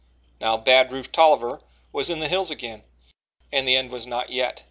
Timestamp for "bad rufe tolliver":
0.57-1.61